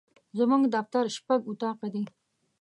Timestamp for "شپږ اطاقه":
1.17-1.87